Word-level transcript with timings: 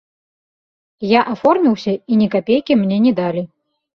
Я 1.09 1.19
аформіўся, 1.33 1.93
і 2.15 2.19
ні 2.21 2.27
капейкі 2.37 2.79
мне 2.83 2.97
не 3.07 3.13
далі. 3.23 3.45